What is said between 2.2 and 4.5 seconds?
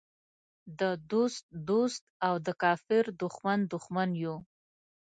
او د کافر دښمن دښمن یو.